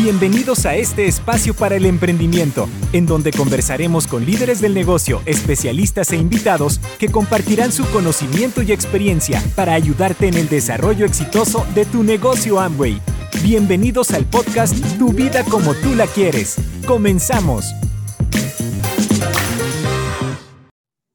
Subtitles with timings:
[0.00, 6.12] Bienvenidos a este espacio para el emprendimiento, en donde conversaremos con líderes del negocio, especialistas
[6.12, 11.84] e invitados que compartirán su conocimiento y experiencia para ayudarte en el desarrollo exitoso de
[11.84, 13.02] tu negocio Amway.
[13.42, 16.58] Bienvenidos al podcast Tu vida como tú la quieres.
[16.86, 17.64] Comenzamos.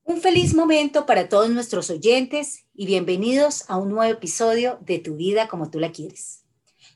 [0.04, 5.16] Un feliz momento para todos nuestros oyentes y bienvenidos a un nuevo episodio de Tu
[5.16, 6.44] vida como tú la quieres.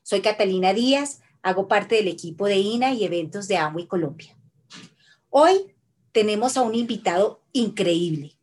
[0.04, 4.38] Soy Catalina Díaz Hago parte del equipo de INA y eventos de Amway Colombia.
[5.30, 5.74] Hoy
[6.12, 8.34] tenemos a un invitado increíble.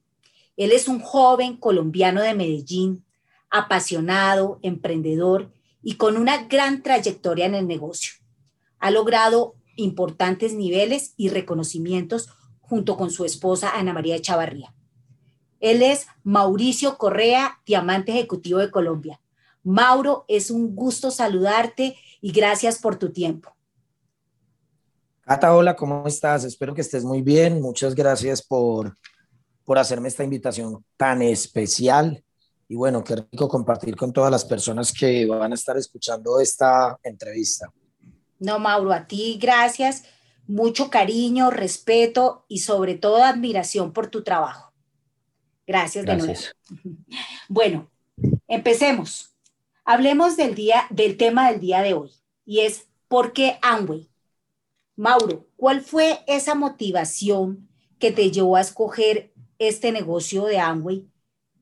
[0.56, 3.04] Él es un joven colombiano de Medellín,
[3.50, 8.14] apasionado, emprendedor y con una gran trayectoria en el negocio.
[8.78, 14.74] Ha logrado importantes niveles y reconocimientos junto con su esposa Ana María Chavarría.
[15.60, 19.20] Él es Mauricio Correa, diamante ejecutivo de Colombia.
[19.62, 23.54] Mauro, es un gusto saludarte y gracias por tu tiempo.
[25.20, 26.44] Cata, hola, ¿cómo estás?
[26.44, 27.60] Espero que estés muy bien.
[27.60, 28.96] Muchas gracias por,
[29.62, 32.24] por hacerme esta invitación tan especial.
[32.66, 36.98] Y bueno, qué rico compartir con todas las personas que van a estar escuchando esta
[37.02, 37.70] entrevista.
[38.38, 40.04] No, Mauro, a ti gracias.
[40.46, 44.72] Mucho cariño, respeto y sobre todo admiración por tu trabajo.
[45.66, 46.54] Gracias, gracias.
[46.70, 47.02] de nuevo.
[47.50, 47.90] Bueno,
[48.48, 49.33] empecemos.
[49.86, 52.10] Hablemos del, día, del tema del día de hoy
[52.46, 54.08] y es ¿por qué Amway?
[54.96, 57.68] Mauro, ¿cuál fue esa motivación
[57.98, 61.06] que te llevó a escoger este negocio de Amway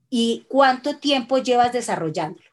[0.09, 2.47] y cuánto tiempo llevas desarrollándolo?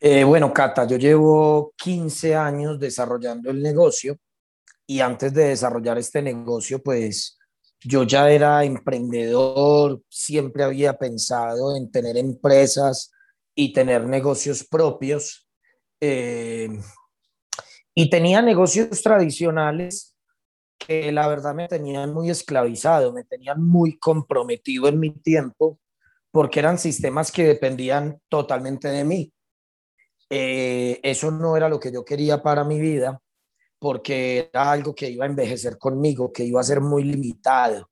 [0.00, 4.16] Eh, bueno, Cata, yo llevo 15 años desarrollando el negocio
[4.86, 7.38] y antes de desarrollar este negocio, pues
[7.80, 13.10] yo ya era emprendedor, siempre había pensado en tener empresas
[13.54, 15.48] y tener negocios propios.
[16.00, 16.68] Eh,
[17.94, 20.16] y tenía negocios tradicionales
[20.78, 25.78] que la verdad me tenían muy esclavizado, me tenían muy comprometido en mi tiempo,
[26.30, 29.32] porque eran sistemas que dependían totalmente de mí.
[30.28, 33.20] Eh, eso no era lo que yo quería para mi vida,
[33.78, 37.88] porque era algo que iba a envejecer conmigo, que iba a ser muy limitado.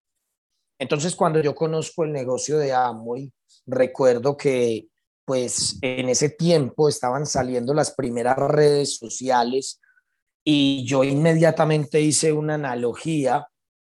[0.78, 3.32] Entonces, cuando yo conozco el negocio de Amway,
[3.66, 4.88] recuerdo que
[5.24, 9.80] pues en ese tiempo estaban saliendo las primeras redes sociales
[10.44, 13.46] y yo inmediatamente hice una analogía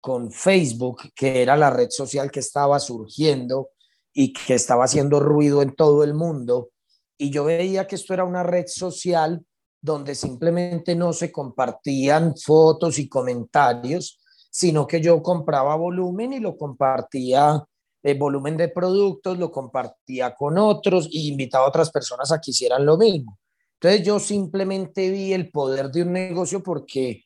[0.00, 3.70] con Facebook, que era la red social que estaba surgiendo
[4.12, 6.70] y que estaba haciendo ruido en todo el mundo.
[7.16, 9.44] Y yo veía que esto era una red social
[9.80, 14.20] donde simplemente no se compartían fotos y comentarios,
[14.50, 17.64] sino que yo compraba volumen y lo compartía
[18.04, 22.50] el volumen de productos, lo compartía con otros y invitaba a otras personas a que
[22.50, 23.38] hicieran lo mismo.
[23.80, 27.24] Entonces yo simplemente vi el poder de un negocio porque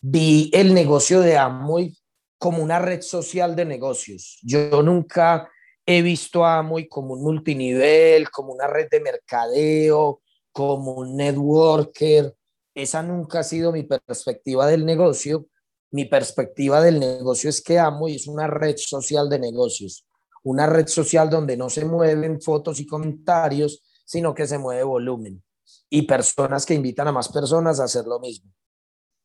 [0.00, 1.96] vi el negocio de Amway
[2.38, 4.38] como una red social de negocios.
[4.42, 5.50] Yo nunca
[5.84, 10.22] he visto a Amway como un multinivel, como una red de mercadeo,
[10.52, 12.32] como un networker.
[12.76, 15.46] Esa nunca ha sido mi perspectiva del negocio.
[15.90, 20.06] Mi perspectiva del negocio es que Amway es una red social de negocios
[20.44, 25.42] una red social donde no se mueven fotos y comentarios, sino que se mueve volumen
[25.88, 28.50] y personas que invitan a más personas a hacer lo mismo.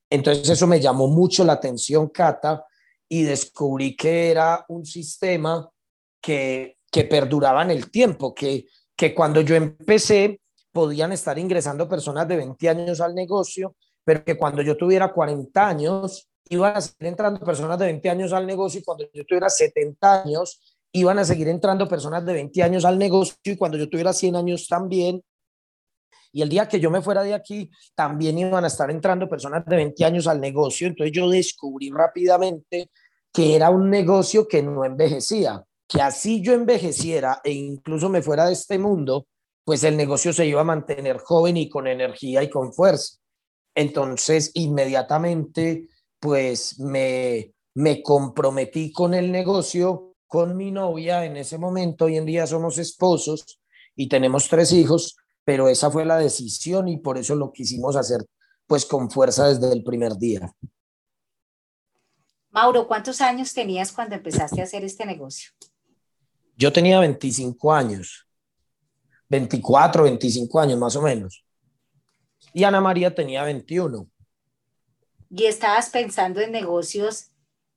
[0.09, 2.66] Entonces eso me llamó mucho la atención, Cata,
[3.09, 5.69] y descubrí que era un sistema
[6.22, 10.41] que, que perduraba en el tiempo, que, que cuando yo empecé
[10.72, 15.67] podían estar ingresando personas de 20 años al negocio, pero que cuando yo tuviera 40
[15.67, 19.50] años iban a seguir entrando personas de 20 años al negocio y cuando yo tuviera
[19.50, 23.90] 70 años iban a seguir entrando personas de 20 años al negocio y cuando yo
[23.90, 25.24] tuviera 100 años también.
[26.31, 29.66] Y el día que yo me fuera de aquí, también iban a estar entrando personas
[29.66, 30.88] de 20 años al negocio.
[30.88, 32.92] Entonces yo descubrí rápidamente
[33.34, 38.45] que era un negocio que no envejecía, que así yo envejeciera e incluso me fuera
[38.45, 39.28] de este mundo,
[39.63, 43.18] pues el negocio se iba a mantener joven y con energía y con fuerza.
[43.75, 45.88] Entonces, inmediatamente,
[46.19, 52.25] pues me, me comprometí con el negocio con mi novia en ese momento, hoy en
[52.25, 53.59] día somos esposos
[53.95, 58.25] y tenemos tres hijos, pero esa fue la decisión y por eso lo quisimos hacer
[58.68, 60.53] pues con fuerza desde el primer día.
[62.50, 65.51] Mauro, ¿cuántos años tenías cuando empezaste a hacer este negocio?
[66.57, 68.27] Yo tenía 25 años,
[69.30, 71.45] 24, 25 años más o menos.
[72.53, 74.09] Y Ana María tenía 21.
[75.30, 77.31] Y estabas pensando en negocios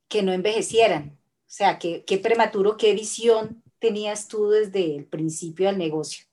[0.09, 1.20] que no envejecieran.
[1.51, 6.25] O sea, qué, prematuro, qué visión tenías tú desde el principio del negocio.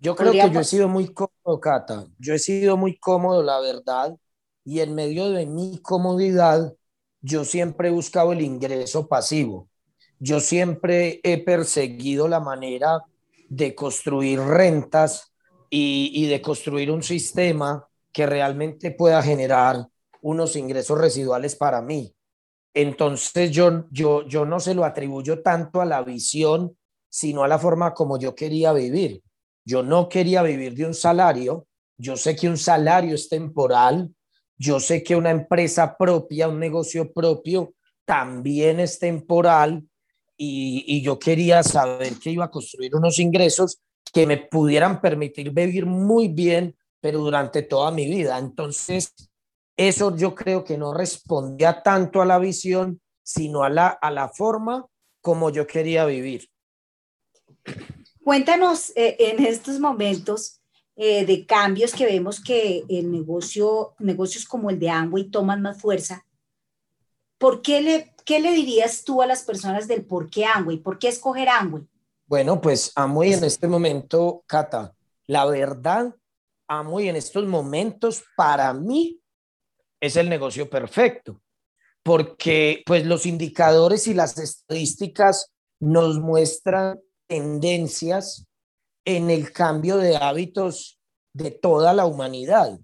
[0.00, 2.08] Yo creo que yo he sido muy cómodo, Cata.
[2.18, 4.16] Yo he sido muy cómodo, la verdad.
[4.64, 6.74] Y en medio de mi comodidad,
[7.20, 9.68] yo siempre he buscado el ingreso pasivo.
[10.18, 13.04] Yo siempre he perseguido la manera
[13.48, 15.32] de construir rentas
[15.70, 19.86] y, y de construir un sistema que realmente pueda generar
[20.20, 22.12] unos ingresos residuales para mí.
[22.74, 26.76] Entonces yo, yo, yo no se lo atribuyo tanto a la visión,
[27.08, 29.22] sino a la forma como yo quería vivir.
[29.64, 31.66] Yo no quería vivir de un salario.
[31.98, 34.14] Yo sé que un salario es temporal.
[34.56, 37.74] Yo sé que una empresa propia, un negocio propio,
[38.04, 39.84] también es temporal.
[40.36, 43.80] Y, y yo quería saber que iba a construir unos ingresos
[44.12, 48.38] que me pudieran permitir vivir muy bien, pero durante toda mi vida.
[48.38, 49.12] Entonces,
[49.88, 54.28] eso yo creo que no respondía tanto a la visión, sino a la, a la
[54.28, 54.86] forma
[55.22, 56.50] como yo quería vivir.
[58.22, 60.60] Cuéntanos eh, en estos momentos
[60.96, 65.80] eh, de cambios que vemos que el negocio, negocios como el de Amway toman más
[65.80, 66.26] fuerza.
[67.38, 70.76] ¿Por qué le, qué le dirías tú a las personas del por qué Amway?
[70.76, 71.86] ¿Por qué escoger Amway?
[72.26, 74.94] Bueno, pues Amway en este momento, Cata,
[75.26, 76.14] la verdad,
[76.68, 79.19] Amway en estos momentos para mí
[80.00, 81.40] es el negocio perfecto,
[82.02, 88.46] porque pues los indicadores y las estadísticas nos muestran tendencias
[89.04, 91.00] en el cambio de hábitos
[91.32, 92.78] de toda la humanidad.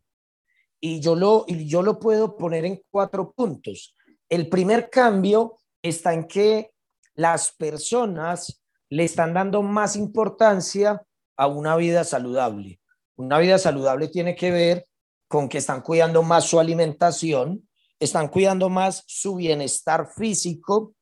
[0.80, 3.94] Y yo lo, y yo lo puedo poner en cuatro puntos.
[4.28, 6.70] El primer cambio está en que
[7.14, 11.02] las personas le están dando más importancia
[11.36, 12.80] a una vida saludable.
[13.16, 14.86] Una vida saludable tiene que ver
[15.28, 17.68] con que están cuidando más su alimentación,
[17.98, 20.94] están cuidando más su bienestar físico,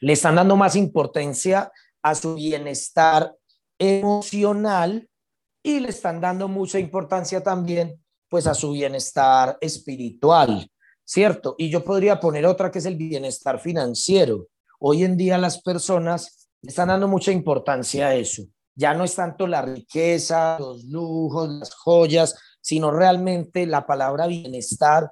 [0.00, 1.70] le están dando más importancia
[2.02, 3.34] a su bienestar
[3.78, 5.08] emocional
[5.62, 10.70] y le están dando mucha importancia también pues a su bienestar espiritual,
[11.04, 11.54] ¿cierto?
[11.58, 14.48] Y yo podría poner otra que es el bienestar financiero.
[14.78, 18.42] Hoy en día las personas están dando mucha importancia a eso.
[18.74, 22.36] Ya no es tanto la riqueza, los lujos, las joyas,
[22.68, 25.10] sino realmente la palabra bienestar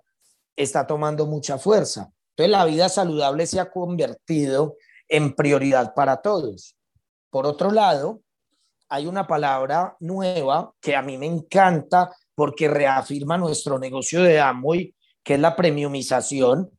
[0.54, 2.12] está tomando mucha fuerza.
[2.32, 4.76] Entonces la vida saludable se ha convertido
[5.08, 6.76] en prioridad para todos.
[7.30, 8.20] Por otro lado,
[8.90, 14.94] hay una palabra nueva que a mí me encanta porque reafirma nuestro negocio de Amway,
[15.24, 16.70] que es la premiumización,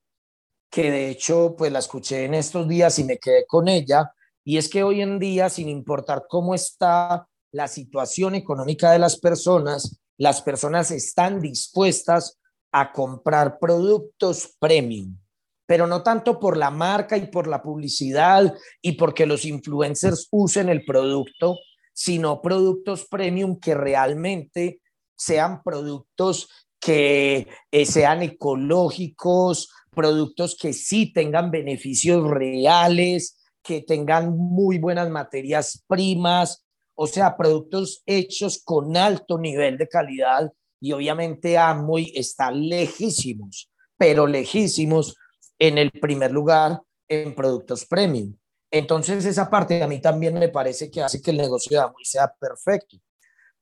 [0.70, 4.14] que de hecho pues la escuché en estos días y me quedé con ella,
[4.44, 9.20] y es que hoy en día, sin importar cómo está la situación económica de las
[9.20, 12.40] personas, las personas están dispuestas
[12.72, 15.18] a comprar productos premium,
[15.66, 20.70] pero no tanto por la marca y por la publicidad y porque los influencers usen
[20.70, 21.58] el producto,
[21.94, 24.82] sino productos premium que realmente
[25.16, 26.50] sean productos
[26.80, 35.84] que eh, sean ecológicos, productos que sí tengan beneficios reales, que tengan muy buenas materias
[35.88, 36.67] primas,
[37.00, 40.52] o sea, productos hechos con alto nivel de calidad
[40.82, 45.16] y obviamente Amway está lejísimos, pero lejísimos
[45.60, 48.36] en el primer lugar en productos premium.
[48.72, 52.04] Entonces esa parte a mí también me parece que hace que el negocio de Amway
[52.04, 52.98] sea perfecto.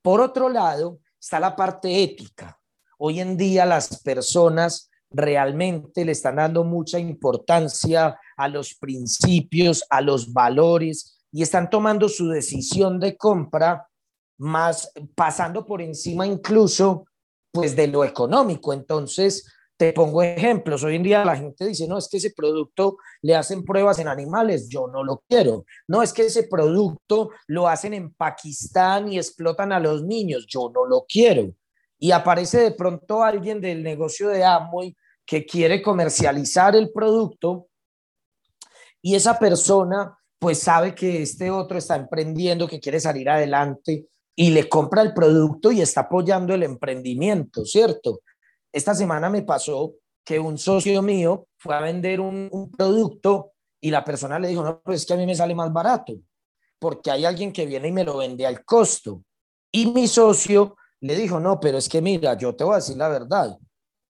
[0.00, 2.58] Por otro lado, está la parte ética.
[2.98, 10.00] Hoy en día las personas realmente le están dando mucha importancia a los principios, a
[10.00, 13.86] los valores y están tomando su decisión de compra
[14.38, 17.04] más pasando por encima incluso
[17.52, 18.72] pues de lo económico.
[18.72, 20.82] Entonces, te pongo ejemplos.
[20.82, 24.08] Hoy en día la gente dice, no, es que ese producto le hacen pruebas en
[24.08, 25.66] animales, yo no lo quiero.
[25.86, 30.70] No, es que ese producto lo hacen en Pakistán y explotan a los niños, yo
[30.74, 31.52] no lo quiero.
[31.98, 37.68] Y aparece de pronto alguien del negocio de Amway que quiere comercializar el producto
[39.02, 44.50] y esa persona pues sabe que este otro está emprendiendo, que quiere salir adelante y
[44.50, 48.20] le compra el producto y está apoyando el emprendimiento, ¿cierto?
[48.72, 54.04] Esta semana me pasó que un socio mío fue a vender un, producto y la
[54.04, 56.14] persona le dijo, no, pues es que a mí me sale más barato,
[56.78, 59.22] porque hay alguien que viene y me lo vende al costo.
[59.72, 62.96] Y mi socio le dijo, no, pero es que mira, yo te voy a decir
[62.96, 63.56] la verdad,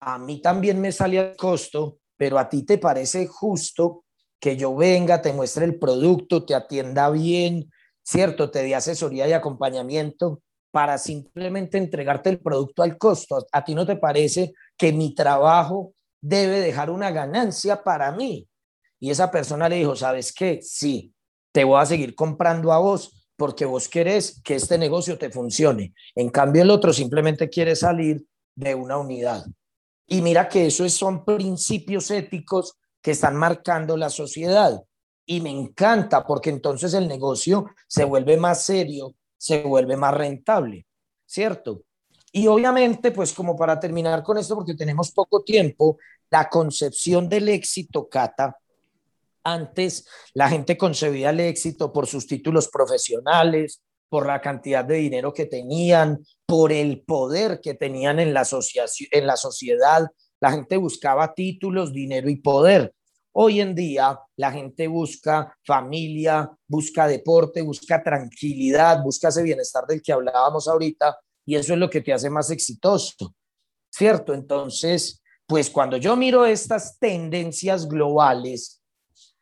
[0.01, 4.03] a mí también me sale al costo, pero a ti te parece justo
[4.39, 7.71] que yo venga, te muestre el producto, te atienda bien,
[8.03, 8.51] ¿cierto?
[8.51, 10.41] Te dé asesoría y acompañamiento
[10.71, 13.45] para simplemente entregarte el producto al costo.
[13.51, 18.47] ¿A ti no te parece que mi trabajo debe dejar una ganancia para mí?
[18.99, 20.59] Y esa persona le dijo, ¿sabes qué?
[20.61, 21.13] Sí,
[21.51, 25.93] te voy a seguir comprando a vos, porque vos querés que este negocio te funcione.
[26.15, 28.25] En cambio, el otro simplemente quiere salir
[28.55, 29.45] de una unidad.
[30.07, 32.73] Y mira que esos son principios éticos
[33.07, 34.83] que están marcando la sociedad.
[35.25, 40.85] Y me encanta porque entonces el negocio se vuelve más serio, se vuelve más rentable,
[41.25, 41.83] ¿cierto?
[42.33, 45.97] Y obviamente, pues como para terminar con esto, porque tenemos poco tiempo,
[46.29, 48.57] la concepción del éxito, Cata,
[49.41, 55.31] antes la gente concebía el éxito por sus títulos profesionales, por la cantidad de dinero
[55.33, 58.45] que tenían, por el poder que tenían en la,
[59.11, 60.07] en la sociedad.
[60.41, 62.93] La gente buscaba títulos, dinero y poder.
[63.39, 70.01] Hoy en día la gente busca familia, busca deporte, busca tranquilidad, busca ese bienestar del
[70.01, 71.15] que hablábamos ahorita
[71.45, 73.35] y eso es lo que te hace más exitoso,
[73.91, 74.33] ¿cierto?
[74.33, 78.81] Entonces, pues cuando yo miro estas tendencias globales,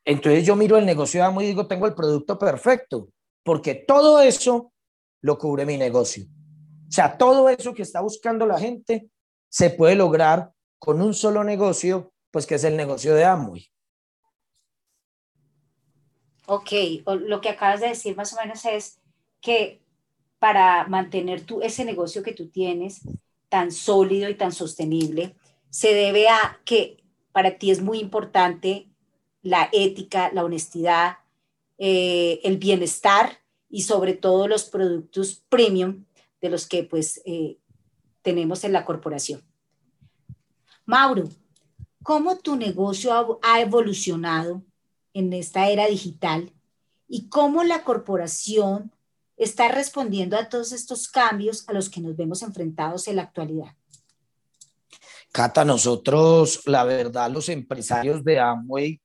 [0.04, 3.08] entonces yo miro el negocio de Amo y digo, tengo el producto perfecto,
[3.46, 4.74] porque todo eso
[5.22, 6.26] lo cubre mi negocio.
[6.26, 9.10] O sea, todo eso que está buscando la gente
[9.50, 13.70] se puede lograr con un solo negocio, pues que es el negocio de Amway.
[16.48, 16.72] Ok,
[17.06, 19.00] lo que acabas de decir más o menos es
[19.42, 19.82] que
[20.38, 23.02] para mantener tú ese negocio que tú tienes
[23.50, 25.36] tan sólido y tan sostenible,
[25.70, 28.88] se debe a que para ti es muy importante
[29.42, 31.18] la ética, la honestidad,
[31.78, 36.06] eh, el bienestar y sobre todo los productos premium
[36.42, 37.58] de los que pues eh,
[38.22, 39.42] tenemos en la corporación.
[40.86, 41.28] Mauro,
[42.04, 44.64] ¿cómo tu negocio ha evolucionado
[45.16, 46.54] en esta era digital
[47.08, 48.92] y cómo la corporación
[49.38, 53.74] está respondiendo a todos estos cambios a los que nos vemos enfrentados en la actualidad?
[55.32, 59.02] Cata, nosotros, la verdad, los empresarios de Amway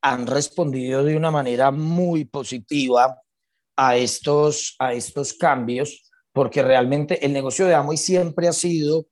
[0.00, 3.20] han respondido de una manera muy positiva
[3.76, 9.06] a estos, a estos cambios, porque realmente el negocio de Amway siempre ha sido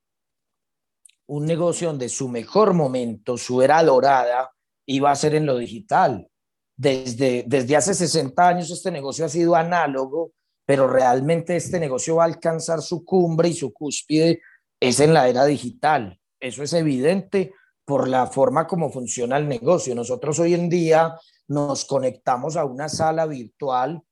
[1.26, 4.52] un negocio donde su mejor momento, su era dorada,
[4.86, 6.28] iba a ser en lo digital.
[6.76, 10.32] Desde, desde hace 60 años este negocio ha sido análogo,
[10.66, 14.40] pero realmente este negocio va a alcanzar su cumbre y su cúspide
[14.80, 16.20] es en la era digital.
[16.40, 17.54] Eso es evidente
[17.84, 19.94] por la forma como funciona el negocio.
[19.94, 21.14] Nosotros hoy en día
[21.48, 24.02] nos conectamos a una sala virtual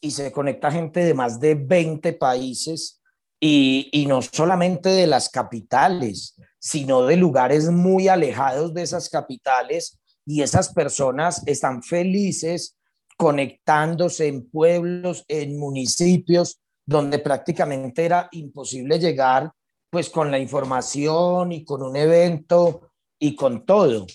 [0.00, 3.00] y se conecta gente de más de 20 países
[3.40, 9.98] y, y, no solamente de las capitales, sino de lugares muy alejados de esas capitales
[10.26, 12.76] y esas personas están felices
[13.16, 19.52] conectándose en pueblos, en municipios donde prácticamente era imposible llegar
[19.90, 24.06] pues con la información y con un evento y con todo.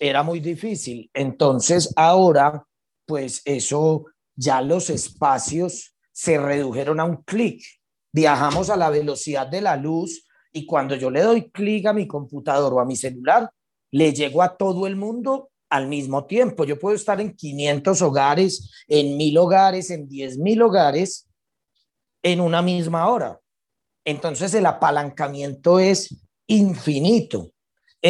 [0.00, 1.10] Era muy difícil.
[1.12, 2.66] Entonces ahora,
[3.06, 7.62] pues eso, ya los espacios se redujeron a un clic.
[8.12, 12.06] Viajamos a la velocidad de la luz y cuando yo le doy clic a mi
[12.06, 13.50] computador o a mi celular,
[13.92, 16.64] le llego a todo el mundo al mismo tiempo.
[16.64, 21.28] Yo puedo estar en 500 hogares, en mil hogares, en 10 mil hogares
[22.22, 23.38] en una misma hora.
[24.04, 27.50] Entonces el apalancamiento es infinito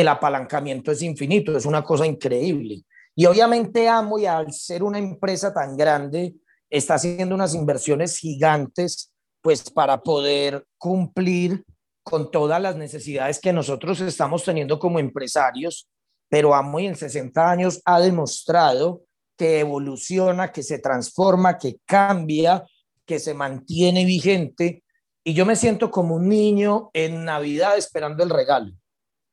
[0.00, 2.82] el apalancamiento es infinito, es una cosa increíble.
[3.14, 6.34] Y obviamente Amo, y al ser una empresa tan grande,
[6.68, 9.10] está haciendo unas inversiones gigantes,
[9.40, 11.64] pues para poder cumplir
[12.02, 15.88] con todas las necesidades que nosotros estamos teniendo como empresarios,
[16.28, 19.02] pero Amo en 60 años ha demostrado
[19.36, 22.64] que evoluciona, que se transforma, que cambia,
[23.04, 24.82] que se mantiene vigente.
[25.22, 28.72] Y yo me siento como un niño en Navidad esperando el regalo.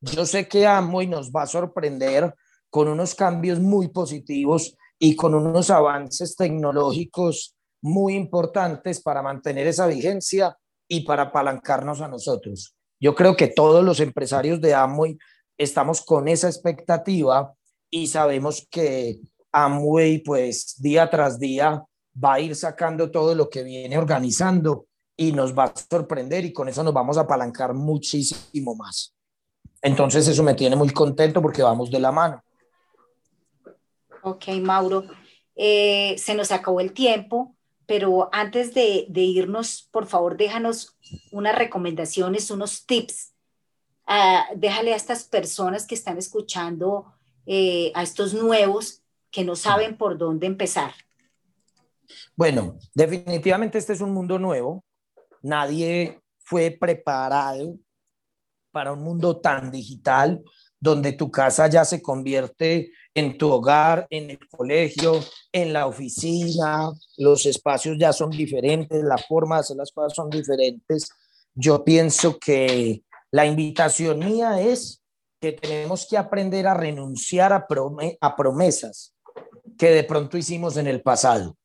[0.01, 2.33] Yo sé que y nos va a sorprender
[2.69, 9.87] con unos cambios muy positivos y con unos avances tecnológicos muy importantes para mantener esa
[9.87, 10.57] vigencia
[10.87, 12.75] y para apalancarnos a nosotros.
[12.99, 15.17] Yo creo que todos los empresarios de Amway
[15.57, 17.53] estamos con esa expectativa
[17.89, 19.19] y sabemos que
[19.51, 21.83] Amway pues día tras día
[22.23, 26.53] va a ir sacando todo lo que viene organizando y nos va a sorprender y
[26.53, 29.13] con eso nos vamos a apalancar muchísimo más.
[29.81, 32.41] Entonces eso me tiene muy contento porque vamos de la mano.
[34.23, 35.03] Ok, Mauro.
[35.55, 37.55] Eh, se nos acabó el tiempo,
[37.85, 40.97] pero antes de, irnos, por favor, déjanos
[41.31, 43.32] unas recomendaciones, unos tips.
[44.05, 47.13] Ah, déjale a estas personas que están escuchando,
[47.45, 50.93] eh, a estos nuevos que no saben por dónde empezar.
[52.35, 54.83] Bueno, definitivamente este es un mundo nuevo.
[55.41, 57.77] Nadie fue preparado
[58.71, 60.43] para un mundo tan digital
[60.79, 65.19] donde tu casa ya se convierte en tu hogar, en el colegio,
[65.51, 70.29] en la oficina, los espacios ya son diferentes, la forma de hacer las cosas son
[70.29, 71.09] diferentes.
[71.53, 73.02] Yo pienso que
[73.33, 75.01] la invitación mía es
[75.41, 79.15] que tenemos que aprender a renunciar a, promesas
[79.75, 81.57] que de pronto hicimos en el pasado.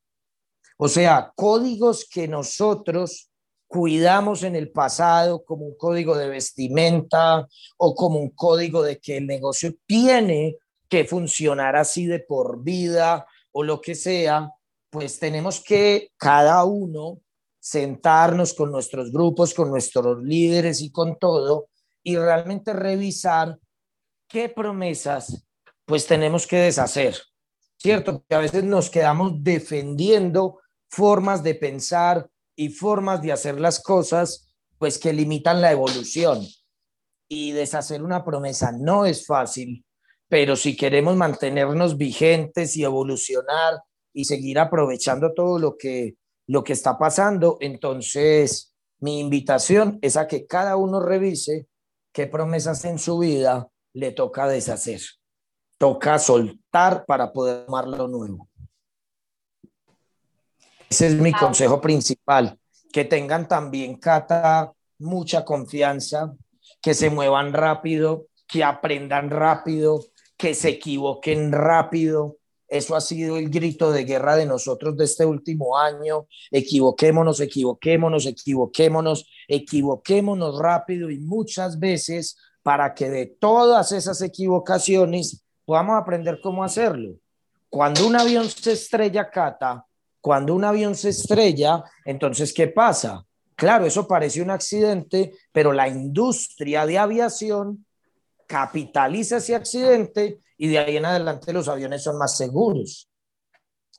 [0.78, 3.30] O sea, códigos que nosotros
[3.66, 7.46] cuidamos en el pasado como un código de vestimenta
[7.76, 10.56] o como un código de que el negocio tiene
[10.88, 14.50] que funcionar así de por vida o lo que sea,
[14.88, 17.20] pues tenemos que cada uno
[17.68, 21.68] sentarnos con nuestros grupos, con nuestros líderes y con todo
[22.02, 23.58] y realmente revisar
[24.26, 25.44] qué promesas
[25.84, 27.18] pues tenemos que deshacer,
[27.76, 28.24] ¿cierto?
[28.26, 34.54] Que a veces nos quedamos defendiendo formas de pensar y formas de hacer las cosas
[34.78, 36.46] pues que limitan la evolución.
[37.28, 39.84] Y deshacer una promesa no es fácil,
[40.26, 43.74] pero si queremos mantenernos vigentes y evolucionar
[44.14, 46.16] y seguir aprovechando todo lo que,
[46.48, 51.68] lo que está pasando, entonces mi invitación es a que cada uno revise
[52.12, 55.00] qué promesas en su vida le toca deshacer.
[55.78, 58.48] Toca soltar para poder tomar lo nuevo.
[60.90, 62.58] Ese es mi consejo principal,
[62.92, 66.34] que tengan también, Cata, mucha confianza,
[66.80, 70.02] que se muevan rápido, que aprendan rápido,
[70.38, 72.37] que se equivoquen rápido.
[72.68, 76.26] Eso ha sido el grito de guerra de nosotros de este último año.
[76.50, 86.00] Equivoquémonos, equivoquémonos, equivoquémonos, equivoquémonos rápido y muchas veces para que de todas esas equivocaciones podamos
[86.00, 87.16] aprender cómo hacerlo.
[87.70, 89.86] Cuando un avión se estrella, Cata,
[90.20, 93.24] cuando un avión se estrella, entonces, ¿qué pasa?
[93.54, 97.86] Claro, eso parece un accidente, pero la industria de aviación
[98.46, 103.08] capitaliza ese accidente y de ahí en adelante los aviones son más seguros.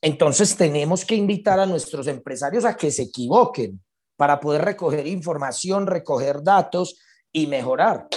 [0.02, 3.82] Entonces tenemos que invitar a nuestros empresarios a que se equivoquen
[4.18, 7.00] para poder recoger información, recoger datos
[7.32, 8.08] y mejorar.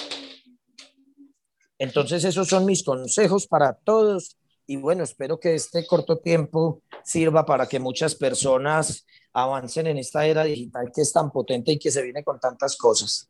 [1.79, 4.37] Entonces esos son mis consejos para todos
[4.67, 10.27] y bueno, espero que este corto tiempo sirva para que muchas personas avancen en esta
[10.27, 13.29] era digital que es tan potente y que se viene con tantas cosas.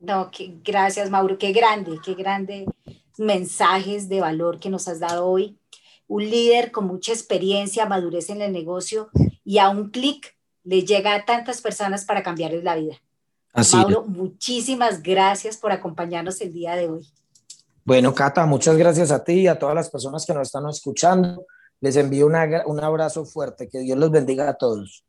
[0.00, 2.66] No, que, gracias Mauro, qué grande, qué grande
[3.18, 5.58] mensajes de valor que nos has dado hoy.
[6.06, 9.10] Un líder con mucha experiencia, madurez en el negocio
[9.44, 12.96] y a un clic le llega a tantas personas para cambiarles la vida.
[13.72, 17.08] Mauro, muchísimas gracias por acompañarnos el día de hoy.
[17.84, 21.46] Bueno, Cata, muchas gracias a ti y a todas las personas que nos están escuchando.
[21.80, 23.68] Les envío un abrazo fuerte.
[23.68, 25.04] Que Dios los bendiga a todos.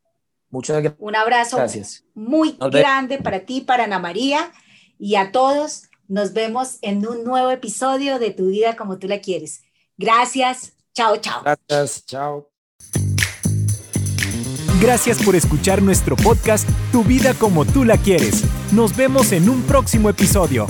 [0.50, 1.00] Muchas gracias.
[1.00, 2.06] Un abrazo gracias.
[2.14, 4.52] muy grande para ti, para Ana María
[4.98, 5.89] y a todos.
[6.10, 9.62] Nos vemos en un nuevo episodio de Tu vida como tú la quieres.
[9.96, 10.74] Gracias.
[10.96, 11.44] Chao, chao.
[11.44, 12.04] Gracias.
[12.08, 12.50] Chao.
[14.82, 18.44] Gracias por escuchar nuestro podcast Tu vida como tú la quieres.
[18.72, 20.66] Nos vemos en un próximo episodio.